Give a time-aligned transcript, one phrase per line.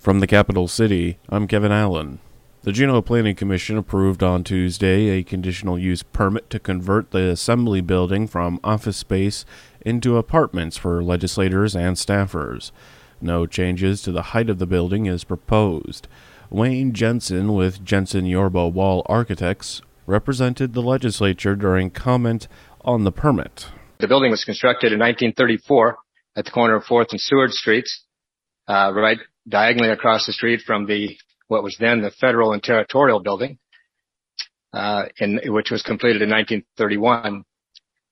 [0.00, 2.20] From the capital city, I'm Kevin Allen.
[2.62, 7.82] The Juneau Planning Commission approved on Tuesday a conditional use permit to convert the Assembly
[7.82, 9.44] Building from office space
[9.82, 12.70] into apartments for legislators and staffers.
[13.20, 16.08] No changes to the height of the building is proposed.
[16.48, 22.48] Wayne Jensen with Jensen Yorba Wall Architects represented the legislature during comment
[22.86, 23.66] on the permit.
[23.98, 25.98] The building was constructed in 1934
[26.36, 28.06] at the corner of 4th and Seward Streets,
[28.70, 29.18] uh, right
[29.48, 31.16] diagonally across the street from the
[31.48, 33.58] what was then the Federal and Territorial Building,
[34.72, 37.44] uh, in, which was completed in 1931.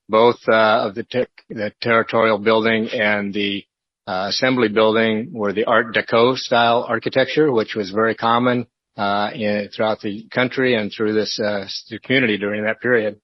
[0.09, 3.65] Both uh, of the, te- the Territorial Building and the
[4.09, 9.69] uh, Assembly Building were the Art Deco style architecture, which was very common uh, in,
[9.75, 11.67] throughout the country and through this uh,
[12.03, 13.21] community during that period.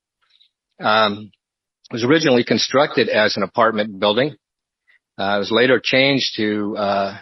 [0.78, 1.32] Um,
[1.90, 4.36] it was originally constructed as an apartment building.
[5.18, 7.18] Uh, it was later changed to uh,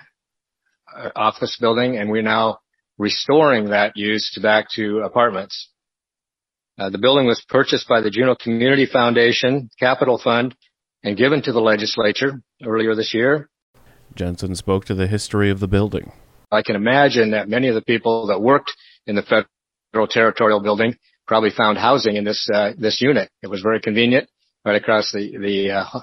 [1.14, 2.58] office building, and we're now
[2.98, 5.68] restoring that use to back to apartments.
[6.78, 10.54] Uh, the building was purchased by the Juneau Community Foundation Capital Fund
[11.04, 13.50] and given to the legislature earlier this year.
[14.14, 16.12] Jensen spoke to the history of the building.
[16.50, 18.72] I can imagine that many of the people that worked
[19.06, 20.96] in the federal territorial building
[21.26, 23.30] probably found housing in this uh, this unit.
[23.42, 24.28] It was very convenient,
[24.64, 26.00] right across the the uh,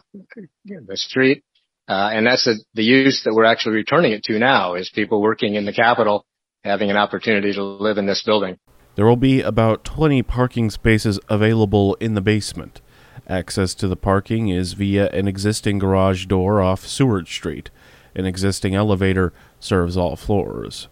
[0.65, 1.43] the street,
[1.89, 4.75] uh, and that's the, the use that we're actually returning it to now.
[4.75, 6.25] Is people working in the capital
[6.63, 8.57] having an opportunity to live in this building.
[8.95, 12.81] There will be about 20 parking spaces available in the basement.
[13.27, 17.69] Access to the parking is via an existing garage door off Seward Street.
[18.15, 20.89] An existing elevator serves all floors.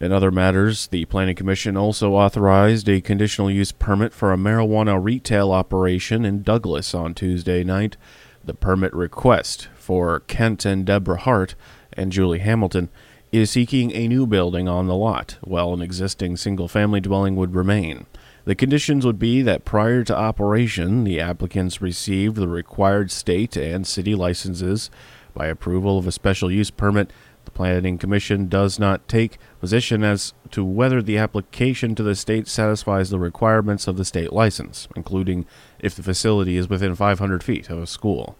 [0.00, 5.02] In other matters, the Planning Commission also authorized a conditional use permit for a marijuana
[5.02, 7.96] retail operation in Douglas on Tuesday night.
[8.48, 11.54] The permit request for Kent and Deborah Hart
[11.92, 12.88] and Julie Hamilton
[13.30, 17.54] is seeking a new building on the lot, while an existing single family dwelling would
[17.54, 18.06] remain.
[18.46, 23.86] The conditions would be that prior to operation, the applicants received the required state and
[23.86, 24.90] city licenses.
[25.34, 27.12] By approval of a special use permit,
[27.44, 32.48] the Planning Commission does not take position as to whether the application to the state
[32.48, 35.44] satisfies the requirements of the state license, including
[35.80, 38.36] if the facility is within 500 feet of a school.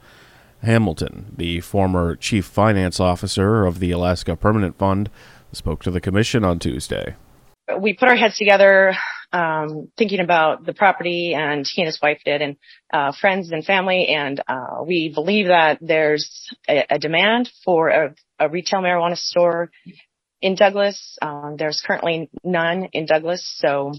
[0.63, 5.11] Hamilton, the former chief finance officer of the Alaska Permanent Fund,
[5.53, 7.15] spoke to the commission on Tuesday.
[7.81, 8.95] We put our heads together,
[9.33, 12.57] um, thinking about the property, and he and his wife did, and
[12.93, 18.15] uh, friends and family, and uh, we believe that there's a, a demand for a,
[18.39, 19.71] a, retail marijuana store
[20.41, 21.19] in Douglas.
[21.21, 23.93] Um, there's currently none in Douglas, so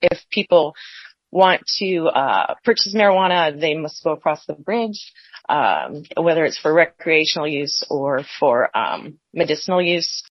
[0.00, 0.74] if people
[1.36, 5.12] want to uh, purchase marijuana, they must go across the bridge
[5.48, 10.22] um, whether it's for recreational use or for um, medicinal use.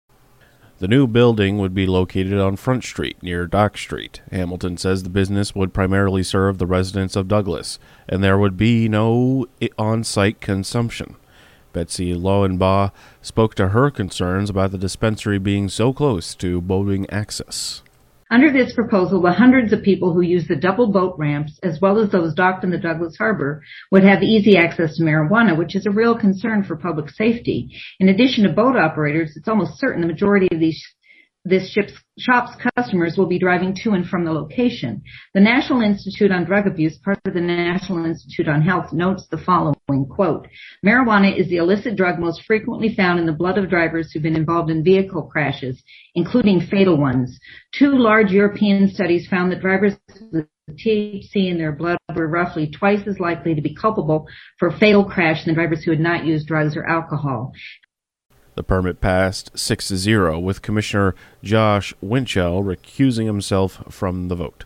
[0.79, 4.21] The new building would be located on Front Street near Dock Street.
[4.29, 7.79] Hamilton says the business would primarily serve the residents of Douglas,
[8.09, 11.15] and there would be no on site consumption.
[11.71, 17.81] Betsy Lowenbaugh spoke to her concerns about the dispensary being so close to boating access.
[18.31, 21.99] Under this proposal, the hundreds of people who use the double boat ramps, as well
[21.99, 25.85] as those docked in the Douglas Harbor, would have easy access to marijuana, which is
[25.85, 27.69] a real concern for public safety.
[27.99, 30.83] In addition to boat operators, it's almost certain the majority of these
[31.45, 35.03] this ship's, shop's customers will be driving to and from the location.
[35.35, 39.37] The National Institute on Drug Abuse, part of the National Institute on Health, notes the
[39.37, 40.47] following quote,
[40.83, 44.35] marijuana is the illicit drug most frequently found in the blood of drivers who've been
[44.35, 45.83] involved in vehicle crashes,
[46.15, 47.39] including fatal ones.
[47.77, 49.93] Two large European studies found that drivers
[50.31, 54.27] with THC in their blood were roughly twice as likely to be culpable
[54.57, 57.53] for a fatal crash than drivers who had not used drugs or alcohol.
[58.55, 64.63] The permit passed 6 to 0, with Commissioner Josh Winchell recusing himself from the vote.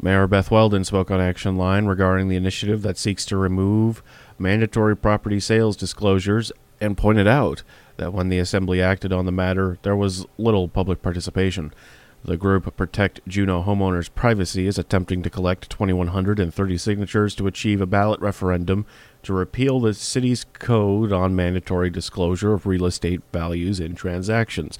[0.00, 4.02] Mayor Beth Weldon spoke on Action Line regarding the initiative that seeks to remove
[4.38, 7.62] mandatory property sales disclosures and pointed out
[7.96, 11.72] that when the Assembly acted on the matter, there was little public participation.
[12.22, 17.86] The group Protect Juneau Homeowners Privacy is attempting to collect 2,130 signatures to achieve a
[17.86, 18.84] ballot referendum
[19.22, 24.78] to repeal the city's code on mandatory disclosure of real estate values in transactions.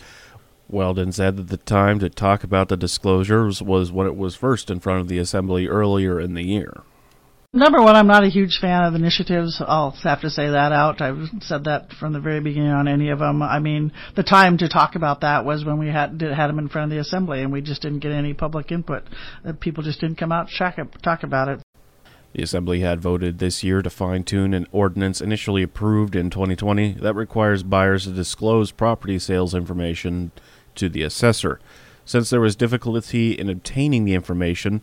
[0.68, 4.70] Weldon said that the time to talk about the disclosures was when it was first
[4.70, 6.82] in front of the Assembly earlier in the year.
[7.52, 9.60] Number one, I'm not a huge fan of initiatives.
[9.60, 11.00] I'll have to say that out.
[11.00, 13.42] I've said that from the very beginning on any of them.
[13.42, 16.60] I mean, the time to talk about that was when we had did, had them
[16.60, 19.02] in front of the assembly, and we just didn't get any public input.
[19.44, 21.60] Uh, people just didn't come out to talk, about it.
[22.34, 26.98] The Assembly had voted this year to fine tune an ordinance initially approved in 2020
[27.00, 30.30] that requires buyers to disclose property sales information
[30.76, 31.58] to the assessor.
[32.04, 34.82] Since there was difficulty in obtaining the information,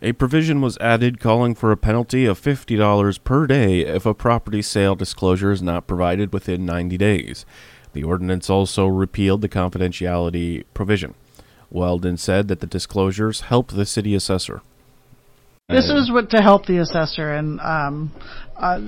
[0.00, 4.62] a provision was added calling for a penalty of $50 per day if a property
[4.62, 7.44] sale disclosure is not provided within 90 days.
[7.92, 11.14] The ordinance also repealed the confidentiality provision.
[11.70, 14.62] Weldon said that the disclosures help the city assessor.
[15.70, 18.10] This is what to help the assessor, and um,
[18.56, 18.80] uh,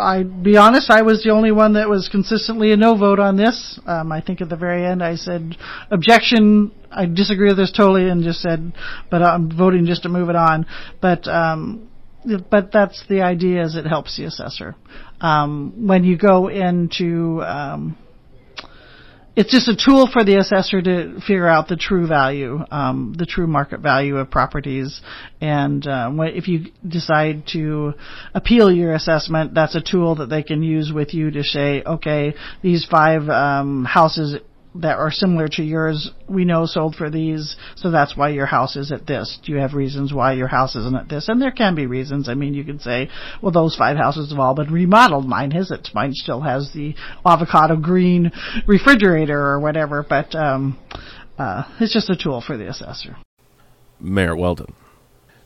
[0.00, 3.36] I be honest, I was the only one that was consistently a no vote on
[3.36, 3.80] this.
[3.84, 5.56] Um, I think at the very end I said
[5.90, 6.70] objection.
[6.92, 8.72] I disagree with this totally, and just said,
[9.10, 10.66] but I'm voting just to move it on.
[11.02, 11.88] But um,
[12.48, 14.76] but that's the idea, is it helps the assessor
[15.20, 17.98] um, when you go into um,
[19.38, 23.24] it's just a tool for the assessor to figure out the true value, um, the
[23.24, 25.00] true market value of properties.
[25.40, 27.94] And uh, if you decide to
[28.34, 32.34] appeal your assessment, that's a tool that they can use with you to say, okay,
[32.62, 34.38] these five um, houses
[34.80, 38.76] that are similar to yours we know sold for these, so that's why your house
[38.76, 39.38] is at this.
[39.44, 41.28] Do you have reasons why your house isn't at this?
[41.28, 42.28] And there can be reasons.
[42.28, 43.08] I mean, you could say,
[43.42, 45.26] well, those five houses have all been remodeled.
[45.26, 45.88] Mine hasn't.
[45.94, 46.94] Mine still has the
[47.24, 48.30] avocado green
[48.66, 50.78] refrigerator or whatever, but um,
[51.38, 53.16] uh, it's just a tool for the assessor.
[54.00, 54.74] Mayor Weldon.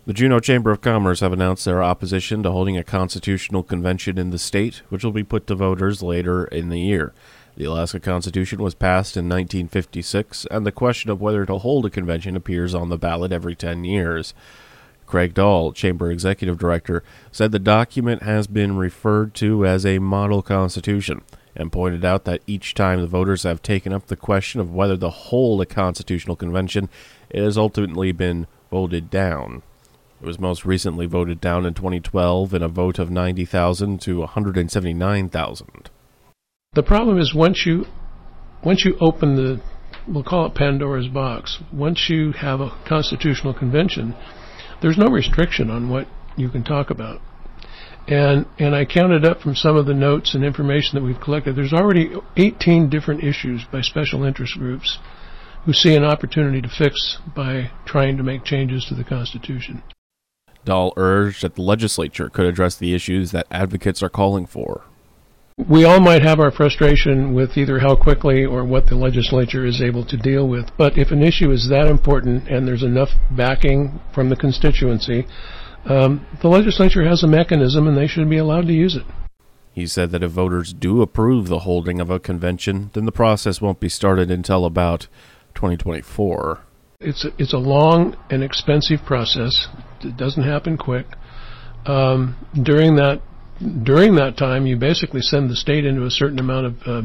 [0.05, 4.31] The Juneau Chamber of Commerce have announced their opposition to holding a constitutional convention in
[4.31, 7.15] the state, which will be put to voters later in the year.
[7.55, 11.91] The Alaska Constitution was passed in 1956, and the question of whether to hold a
[11.91, 14.33] convention appears on the ballot every 10 years.
[15.07, 20.41] Craig Dahl, Chamber Executive Director, said the document has been referred to as a model
[20.41, 21.21] constitution
[21.55, 24.97] and pointed out that each time the voters have taken up the question of whether
[24.97, 26.89] to hold a constitutional convention,
[27.29, 29.63] it has ultimately been voted down.
[30.23, 35.91] It was most recently voted down in 2012 in a vote of 90,000 to 179,000.
[36.75, 37.85] The problem is once you
[38.65, 39.61] once you open the
[40.09, 41.59] we'll call it Pandora's box.
[41.71, 44.17] Once you have a constitutional convention,
[44.81, 47.21] there's no restriction on what you can talk about.
[48.09, 51.57] And and I counted up from some of the notes and information that we've collected.
[51.57, 54.99] There's already 18 different issues by special interest groups
[55.67, 59.83] who see an opportunity to fix by trying to make changes to the Constitution.
[60.65, 64.87] Dahl urged that the legislature could address the issues that advocates are calling for
[65.59, 69.83] we all might have our frustration with either how quickly or what the legislature is
[69.83, 74.01] able to deal with, but if an issue is that important and there's enough backing
[74.15, 75.27] from the constituency,
[75.85, 79.05] um, the legislature has a mechanism and they should be allowed to use it.
[79.73, 83.61] He said that if voters do approve the holding of a convention, then the process
[83.61, 85.09] won't be started until about
[85.55, 86.61] 2024.
[87.01, 89.69] It's a, it's a long and expensive process.
[90.03, 91.07] It doesn't happen quick.
[91.87, 93.23] Um, during that
[93.63, 97.03] during that time, you basically send the state into a certain amount of uh,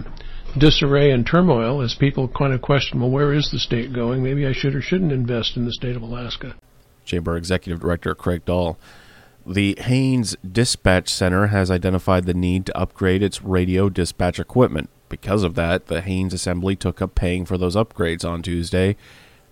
[0.57, 4.23] disarray and turmoil as people kind of question, well, where is the state going?
[4.23, 6.55] Maybe I should or shouldn't invest in the state of Alaska.
[7.05, 8.77] Chamber Executive Director Craig Dahl.
[9.45, 14.89] The Haines Dispatch Center has identified the need to upgrade its radio dispatch equipment.
[15.07, 18.97] Because of that, the Haines Assembly took up paying for those upgrades on Tuesday.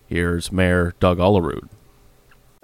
[0.05, 1.69] Here's Mayor Doug Olerud.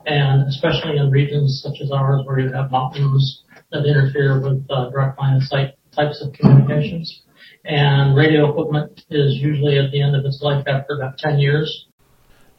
[0.06, 4.90] and especially in regions such as ours where you have mountains that interfere with uh,
[4.90, 7.22] direct line of sight types of communications.
[7.64, 11.86] And radio equipment is usually at the end of its life after about 10 years.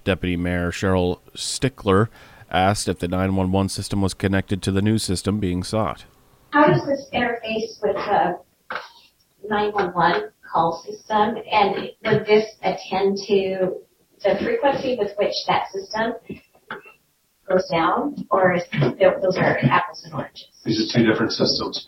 [0.04, 2.10] Deputy Mayor Cheryl Stickler
[2.50, 6.06] asked if the 911 system was connected to the new system being sought.
[6.52, 8.40] How does this interface with the
[9.48, 11.36] 911 call system?
[11.52, 13.76] And would this attend to
[14.24, 16.14] the frequency with which that system
[17.48, 18.26] goes down?
[18.32, 20.48] Or is, those are apples and oranges?
[20.66, 21.88] These are two different systems.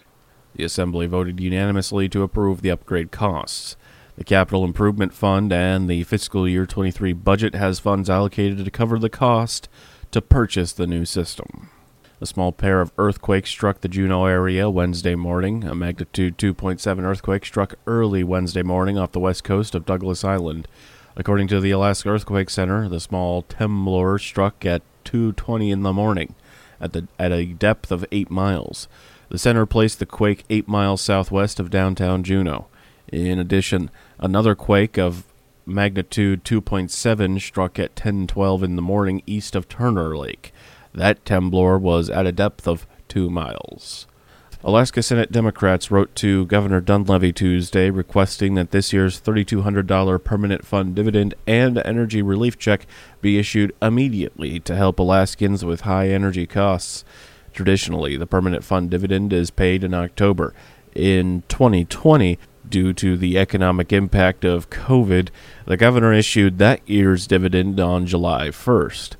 [0.55, 3.77] The Assembly voted unanimously to approve the upgrade costs.
[4.21, 8.99] The Capital Improvement Fund and the fiscal year 23 budget has funds allocated to cover
[8.99, 9.67] the cost
[10.11, 11.71] to purchase the new system.
[12.21, 15.63] A small pair of earthquakes struck the Juneau area Wednesday morning.
[15.63, 20.67] A magnitude 2.7 earthquake struck early Wednesday morning off the west coast of Douglas Island.
[21.15, 26.35] According to the Alaska Earthquake Center, the small temblor struck at 2:20 in the morning
[26.79, 28.87] at the at a depth of 8 miles.
[29.29, 32.67] The center placed the quake 8 miles southwest of downtown Juneau.
[33.11, 33.89] In addition,
[34.19, 35.25] another quake of
[35.65, 40.53] magnitude 2.7 struck at 10:12 in the morning east of Turner Lake.
[40.93, 44.07] That temblor was at a depth of 2 miles.
[44.63, 50.93] Alaska Senate Democrats wrote to Governor Dunleavy Tuesday requesting that this year's $3,200 permanent fund
[50.93, 52.85] dividend and energy relief check
[53.21, 57.03] be issued immediately to help Alaskans with high energy costs.
[57.53, 60.53] Traditionally, the permanent fund dividend is paid in October.
[60.93, 62.37] In 2020,
[62.71, 65.29] due to the economic impact of COVID,
[65.65, 69.17] the governor issued that year's dividend on July 1st.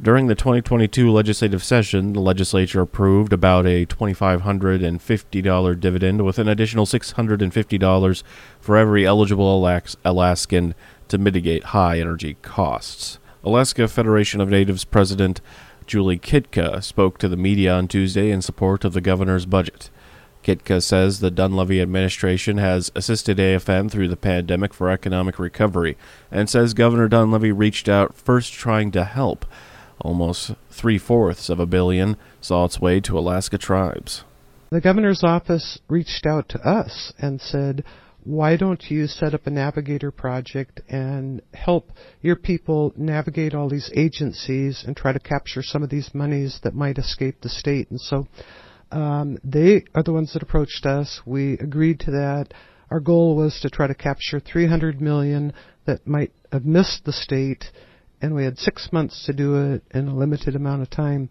[0.00, 6.84] During the 2022 legislative session, the legislature approved about a $2,550 dividend with an additional
[6.84, 8.22] $650
[8.58, 9.64] for every eligible
[10.04, 10.74] Alaskan
[11.06, 13.20] to mitigate high energy costs.
[13.44, 15.40] Alaska Federation of Natives President
[15.86, 19.90] Julie Kitka spoke to the media on Tuesday in support of the governor's budget.
[20.44, 25.96] Kitka says the Dunleavy administration has assisted AFN through the pandemic for economic recovery
[26.30, 29.46] and says Governor Dunleavy reached out first trying to help
[30.00, 34.24] Almost three fourths of a billion saw its way to Alaska tribes.
[34.70, 37.84] The governor's office reached out to us and said,
[38.24, 41.90] why don't you set up a navigator project and help
[42.22, 46.74] your people navigate all these agencies and try to capture some of these monies that
[46.74, 47.90] might escape the state?
[47.90, 48.26] And so
[48.94, 51.20] um, they are the ones that approached us.
[51.26, 52.54] We agreed to that.
[52.90, 55.52] Our goal was to try to capture 300 million
[55.86, 57.64] that might have missed the state
[58.24, 61.28] and we had six months to do it in a limited amount of time.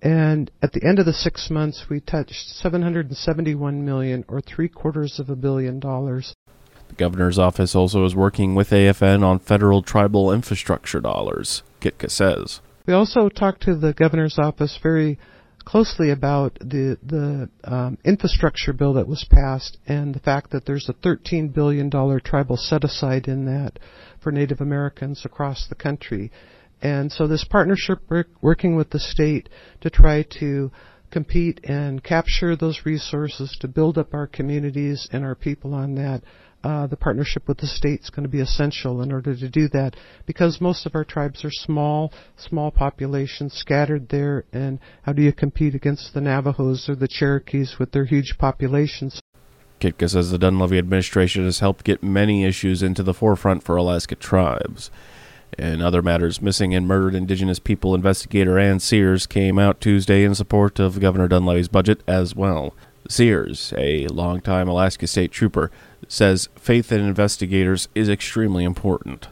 [0.00, 5.18] And at the end of the six months, we touched 771 million, or three quarters
[5.18, 6.32] of a billion dollars.
[6.88, 12.60] The governor's office also is working with AFN on federal tribal infrastructure dollars, Kitka says.
[12.86, 15.18] We also talked to the governor's office very
[15.62, 20.88] closely about the the um, infrastructure bill that was passed and the fact that there's
[20.88, 23.78] a 13 billion dollar tribal set aside in that
[24.20, 26.30] for Native Americans across the country.
[26.80, 29.48] And so this partnership work, working with the state
[29.82, 30.72] to try to
[31.12, 36.22] compete and capture those resources to build up our communities and our people on that.
[36.64, 39.68] Uh, the partnership with the state is going to be essential in order to do
[39.68, 44.44] that because most of our tribes are small, small populations scattered there.
[44.52, 49.20] And how do you compete against the Navajos or the Cherokees with their huge populations?
[49.80, 54.14] Kitka says the Dunleavy administration has helped get many issues into the forefront for Alaska
[54.14, 54.92] tribes.
[55.58, 60.36] In other matters, missing and murdered Indigenous people investigator Ann Sears came out Tuesday in
[60.36, 62.74] support of Governor Dunleavy's budget as well.
[63.08, 65.70] Sears, a longtime Alaska State Trooper,
[66.08, 69.28] says faith in investigators is extremely important.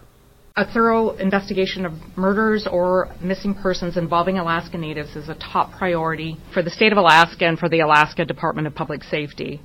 [0.56, 6.36] A thorough investigation of murders or missing persons involving Alaska Natives is a top priority
[6.52, 9.60] for the state of Alaska and for the Alaska Department of Public Safety.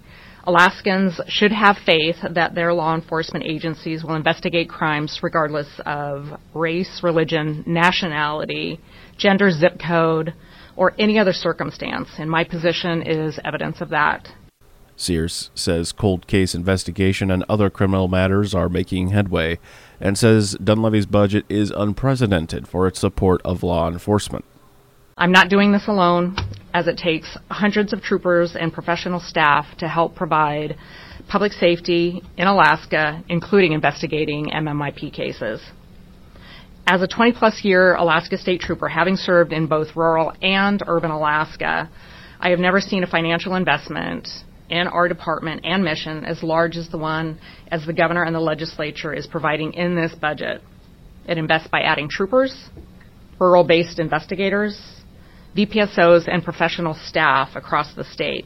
[0.48, 7.00] Alaskans should have faith that their law enforcement agencies will investigate crimes regardless of race,
[7.02, 8.80] religion, nationality,
[9.18, 10.36] gender, zip code,
[10.76, 12.10] or any other circumstance.
[12.20, 14.28] And my position is evidence of that.
[14.96, 19.60] Sears says cold case investigation and other criminal matters are making headway
[20.00, 24.46] and says Dunleavy's budget is unprecedented for its support of law enforcement.
[25.18, 26.36] I'm not doing this alone,
[26.74, 30.76] as it takes hundreds of troopers and professional staff to help provide
[31.30, 35.62] public safety in Alaska, including investigating MMIP cases.
[36.88, 41.12] As a 20 plus year Alaska State Trooper, having served in both rural and urban
[41.12, 41.90] Alaska,
[42.40, 44.28] I have never seen a financial investment
[44.70, 48.40] in our department and mission as large as the one as the governor and the
[48.40, 50.62] legislature is providing in this budget.
[51.28, 52.70] It invests by adding troopers,
[53.40, 54.80] rural based investigators,
[55.56, 58.46] VPSOs, and professional staff across the state.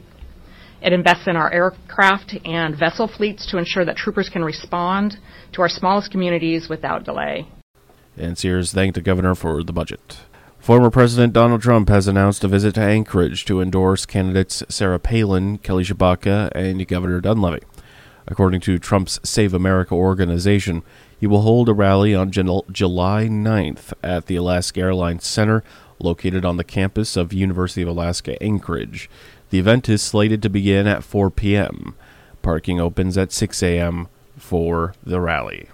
[0.82, 5.18] It invests in our aircraft and vessel fleets to ensure that troopers can respond
[5.52, 7.48] to our smallest communities without delay.
[8.16, 10.00] And Sears thanked the governor for the budget.
[10.60, 15.56] Former President Donald Trump has announced a visit to Anchorage to endorse candidates Sarah Palin,
[15.58, 17.62] Kelly Tshibaka, and Governor Dunleavy.
[18.28, 20.82] According to Trump's Save America organization,
[21.18, 25.64] he will hold a rally on July 9th at the Alaska Airlines Center
[25.98, 29.08] located on the campus of University of Alaska Anchorage.
[29.48, 31.94] The event is slated to begin at 4 p.m.
[32.42, 34.08] Parking opens at 6 a.m.
[34.36, 35.68] for the rally.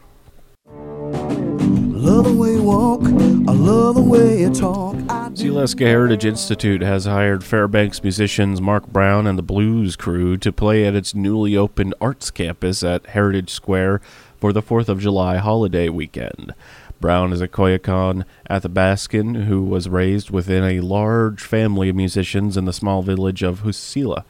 [0.69, 3.03] Love the way walk,
[3.49, 4.97] I love the way you talk.
[4.97, 10.85] Sealaska Heritage Institute has hired Fairbanks musicians Marc Brown and the Blues Crew to play
[10.85, 14.01] at its newly opened arts campus at Heritage Square
[14.37, 16.55] for the 4th of July holiday weekend.
[17.01, 22.65] Brown is a Koyukon Athabascan who was raised within a large family of musicians in
[22.65, 24.25] the small village of Huslia.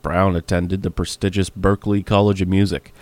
[0.00, 2.94] Brown attended the prestigious Berklee College of Music.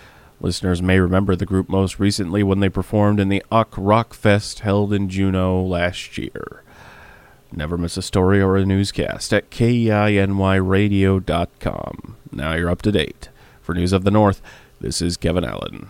[0.45, 4.59] Listeners may remember the group most recently when they performed in the Uck Rock Fest
[4.59, 6.61] held in Juneau last year.
[7.51, 12.15] Never miss a story or a newscast at KINYradio.com.
[12.31, 13.29] Now you're up to date.
[13.59, 14.39] For News of the North,
[14.79, 15.87] this is Kevin Allen.